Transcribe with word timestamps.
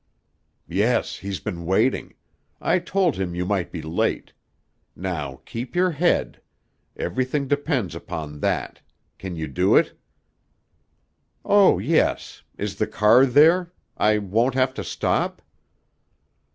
"Yes. 0.67 1.17
He's 1.19 1.39
been 1.39 1.63
waiting. 1.63 2.15
I 2.59 2.79
told 2.79 3.17
him 3.17 3.35
you 3.35 3.45
might 3.45 3.71
be 3.71 3.83
late. 3.83 4.33
Now, 4.95 5.41
keep 5.45 5.75
your 5.75 5.91
head. 5.91 6.41
Everything 6.95 7.47
depends 7.47 7.93
upon 7.93 8.39
that. 8.39 8.81
Can 9.19 9.35
you 9.35 9.45
do 9.47 9.75
it?" 9.75 9.95
"Oh, 11.45 11.77
yes. 11.77 12.41
Is 12.57 12.77
the 12.77 12.87
car 12.87 13.27
there? 13.27 13.73
I 13.95 14.17
won't 14.17 14.55
have 14.55 14.73
to 14.73 14.83
stop?" 14.83 15.39